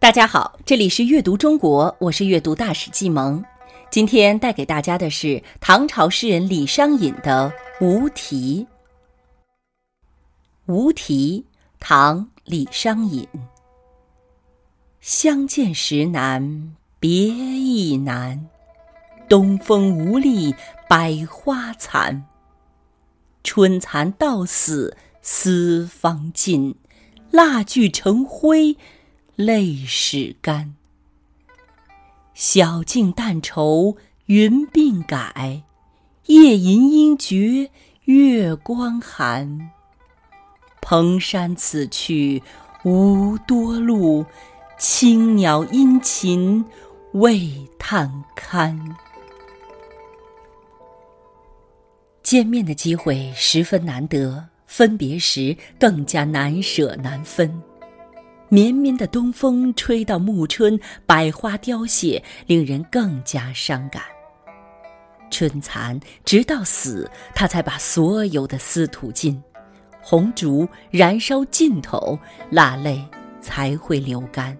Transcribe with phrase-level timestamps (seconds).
[0.00, 3.44] 大家好，这里是阅读中国，我是阅读大使季萌。
[3.90, 7.52] 今天带给大家的是唐朝诗人李商隐的
[7.84, 8.66] 《无题》。
[10.74, 11.44] 《无题》
[11.78, 13.28] 唐·李商隐。
[15.02, 18.48] 相见时难别亦难，
[19.28, 20.54] 东风无力
[20.88, 22.24] 百花残。
[23.44, 26.76] 春蚕到死丝方尽，
[27.30, 28.78] 蜡炬成灰。
[29.40, 30.74] 泪始干，
[32.34, 35.62] 晓镜但愁云鬓改，
[36.26, 37.70] 夜吟应觉
[38.04, 39.70] 月光寒。
[40.82, 42.42] 蓬山此去
[42.84, 44.26] 无多路，
[44.76, 46.62] 青鸟殷勤
[47.14, 48.94] 为探看。
[52.22, 57.50] 见面的机会十分难得，分别时更加难舍难分。
[58.50, 64.02] 绵绵的东风吹到暮春，百花凋谢，令人更加伤感。
[65.30, 69.40] 春蚕直到死，他才把所有的丝吐尽，
[70.02, 72.18] 红烛燃烧尽头，
[72.50, 73.00] 蜡泪
[73.40, 74.58] 才会流干。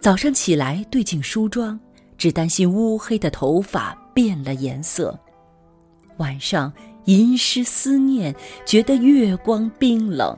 [0.00, 1.78] 早上起来对镜梳妆，
[2.18, 5.16] 只担心乌黑的头发变了颜色；
[6.16, 6.72] 晚上
[7.04, 8.34] 吟诗思念，
[8.66, 10.36] 觉得月光冰冷。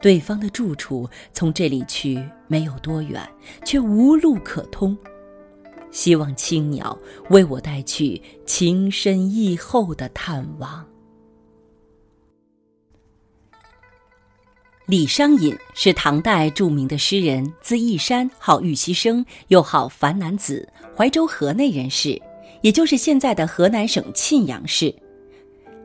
[0.00, 3.28] 对方的住处从这里去没有多远，
[3.64, 4.96] 却无路可通。
[5.90, 6.96] 希望青鸟
[7.30, 10.86] 为我带去情深意厚的探望。
[14.86, 22.20] 李商隐是唐代著名的诗人，字义山，号玉溪生，又号樊南子，怀州河内人士，
[22.62, 24.94] 也就是现在的河南省沁阳市。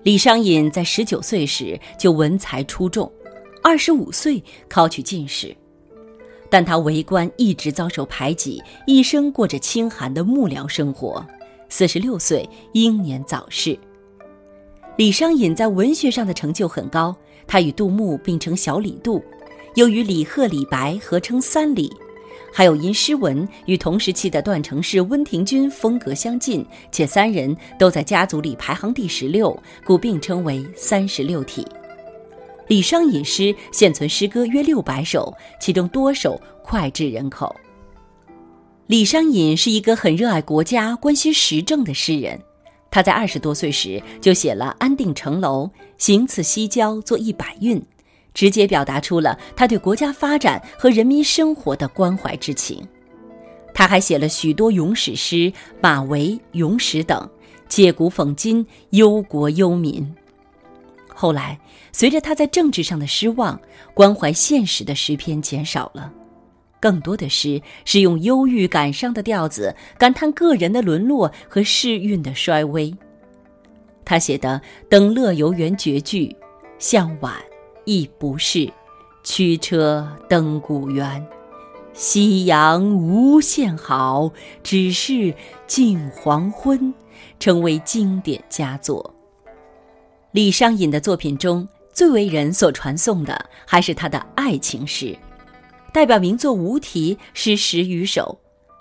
[0.03, 3.11] 李商隐在十九岁时就文才出众。
[3.66, 5.56] 二十五岁考取进士，
[6.50, 11.25] 但他为官一直遭受排挤，一生过着清寒的幕僚生活。
[11.70, 13.80] 四十六岁英年早逝。
[14.98, 17.15] 李商隐在文学上的成就很高，
[17.48, 19.23] 他与杜牧并称“小李杜”，
[19.76, 21.89] 又与李贺、李白合称“三李”，
[22.54, 31.65] 还有因诗文与同时期的段成式、温庭筠风格相近，且三人都在家族里排行第十六，故并称为“三十六体”。
[32.68, 37.54] 李商隐诗现存诗歌约六百首，其中多首脍炙人口。
[38.88, 42.40] 李商隐是一个很热爱国家、关心时政的诗人。
[42.90, 45.66] 他在二十多岁时就写了《安定城楼》，
[45.98, 47.82] 行此西郊作一百韵，
[48.34, 52.86] 直接表达出了他对国家发展和人民生活的关怀之情。
[53.74, 55.36] 他还写了许多咏史诗，
[55.82, 56.20] 《马嵬》
[56.52, 57.28] 《咏史》等，
[57.68, 60.14] 借古讽今，忧国忧民。
[61.16, 61.60] 后来，
[61.92, 63.60] 随着他在政治上的失望，
[63.94, 66.12] 关怀现实的诗篇减少了，
[66.80, 72.94] 更多的诗是用忧郁感伤的调子感叹个人的沦落和世运的衰微。
[74.04, 76.36] 他写的《登乐游原》绝句
[76.80, 77.36] ：“向晚
[77.86, 78.72] 亦不适，
[79.24, 81.26] 驱车登古原。
[81.94, 84.32] 夕阳无限好，
[84.64, 85.34] 只是
[85.68, 86.94] 近黄昏。”
[87.40, 89.13] 成为经典佳作。
[90.33, 95.16] 李商隐的作品中最为人所传颂的，还是他的爱情诗，
[95.92, 98.39] 代表名作《无题》诗十余首，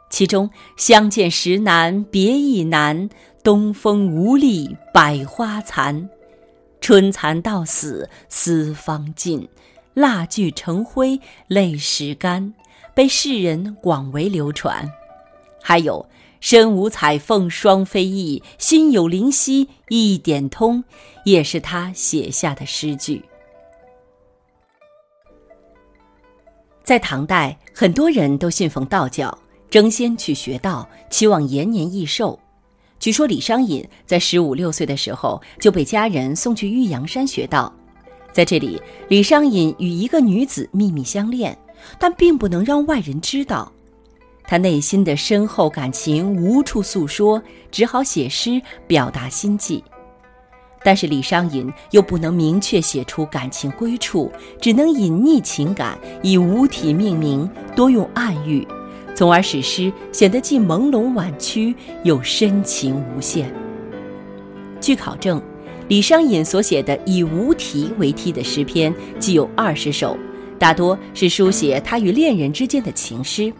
[0.08, 0.48] 其中
[0.78, 3.10] “相见时难别亦难，
[3.44, 6.08] 东风无力百花残，
[6.80, 9.46] 春蚕到死丝方尽，
[9.92, 12.54] 蜡炬成灰泪始干”
[12.96, 14.90] 被世人广为流传，
[15.62, 16.06] 还有。
[16.42, 20.82] 身无彩凤双飞翼，心有灵犀一点通，
[21.24, 23.24] 也是他写下的诗句。
[26.82, 29.38] 在唐代，很多人都信奉道教，
[29.70, 32.36] 争先去学道，期望延年益寿。
[32.98, 37.72] 据说李商隐在十五六岁的时候就被家人送去玉阳山学道，
[38.32, 41.56] 在这里，李商隐与一个女子秘密相恋，
[42.00, 43.72] 但并不能让外人知道。
[44.52, 49.82] 他内心的深厚感情无处诉说，只好写诗表达心迹。
[50.84, 58.68] 但是李商隐又不能明确写出感情归处，只能隐匿情感，以无体命名，多用暗喻，
[59.14, 63.50] 从而使诗显得既朦胧婉曲，又深情无限。
[64.82, 65.42] 据考证，
[65.88, 70.14] 李商隐所写的以无题为题的诗篇，既有二十首，
[70.58, 73.50] 大多是书写他与恋人之间的情诗。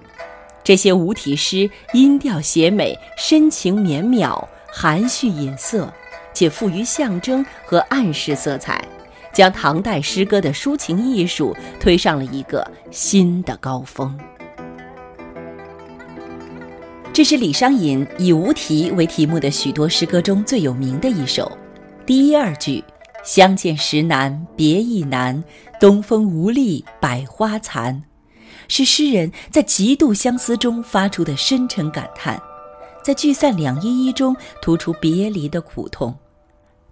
[0.65, 5.93] 这些无题诗音调写美，深情绵渺，含蓄隐色，
[6.33, 8.85] 且富于象征和暗示色彩，
[9.33, 14.17] 将唐代诗歌的抒情艺术推上了一个新的高峰。
[17.13, 21.51] 这是李商隐以无题为题目的许多诗歌中最有名的一首。
[22.07, 22.83] 第一二句
[23.23, 25.43] “相见时难别亦难，
[25.79, 28.03] 东风无力百花残”，
[28.69, 32.41] 是诗人在极度相思中发出的深沉感叹，
[33.03, 36.17] 在聚散两依依中突出别离的苦痛。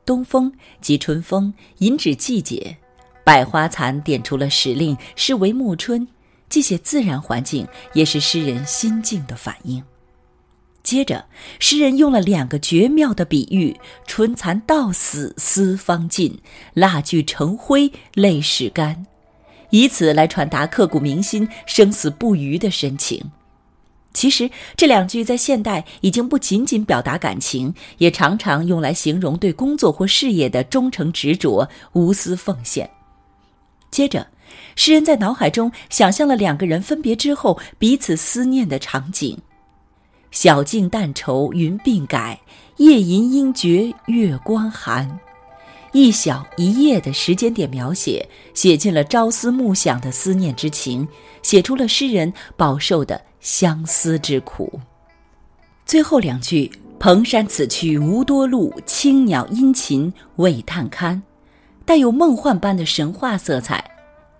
[0.04, 2.76] 东风即春风，引指季节；
[3.24, 6.08] 百花残点出了时令，诗为暮春，
[6.48, 9.82] 既写自然环境，也是诗人心境的反应。
[10.82, 11.26] 接着，
[11.60, 13.78] 诗人用了两个绝妙的比喻
[14.08, 16.40] ：“春蚕到死丝方尽，
[16.72, 19.06] 蜡炬成灰泪始干”，
[19.70, 23.30] 以此来传达刻骨铭心、生死不渝的深情。
[24.12, 32.90] 其实，这两句在现代已经不仅仅表达感情，也常常用来形容对工作或事业的忠诚执着、无私奉献。
[33.90, 34.26] 接着，
[34.74, 39.38] 诗人在脑海中想象了两个人分别之后彼此思念的场景。
[40.32, 42.40] 晓镜但愁云鬓改，
[42.78, 45.20] 夜吟应觉月光寒。
[45.92, 51.06] 一小一夜的时间点描写，写尽了朝思暮想的思念之情，
[51.42, 54.80] 写出了诗人饱受的相思之苦。
[55.84, 56.70] 最后两句
[57.00, 61.20] “蓬山此去无多路，青鸟殷勤为探看”，
[61.84, 63.84] 带有梦幻般的神话色彩。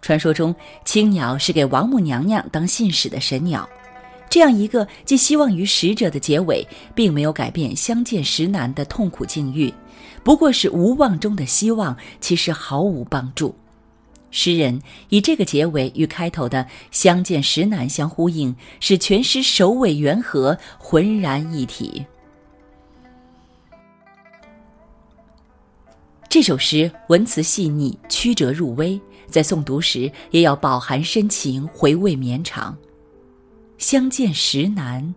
[0.01, 0.55] 传说中，
[0.85, 3.69] 青鸟是给王母娘娘当信使的神鸟。
[4.31, 6.65] 这样一个寄希望于使者的结尾，
[6.95, 9.75] 并没有改变相见时难的痛苦境遇，
[10.23, 13.55] 不过是无望中的希望，其实毫无帮助。
[14.31, 22.05] 诗人以这个结尾与开头的相见时难相呼应，使全诗首尾圆合，浑然一体。
[26.29, 32.79] 这首诗文辞细腻，曲折入微，在诵读时也要饱含深情，回味绵长。
[33.79, 35.13] 相见时难，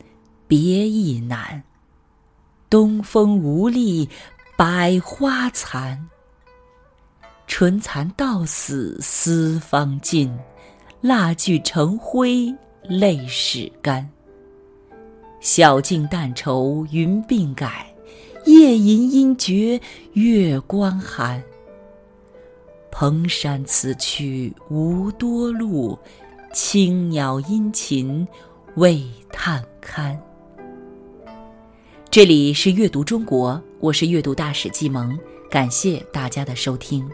[0.48, 0.58] 别
[0.90, 1.62] 亦难。
[2.68, 4.10] 东风无力，
[4.56, 6.10] 百花残。
[7.48, 10.32] 春蚕到死丝方尽，
[11.02, 12.54] 蜡炬成灰
[12.84, 14.08] 泪始干。
[15.40, 17.92] 晓镜但愁云鬓改，
[18.46, 19.82] 夜吟应觉
[20.14, 21.44] 月光寒。
[22.92, 25.98] 蓬山此去无多路，
[26.54, 28.28] 青鸟殷勤。
[28.76, 30.20] 为探看。
[32.10, 35.20] 这里是阅读中国，我是阅读大使季萌，
[35.50, 37.06] 感谢大家的收听。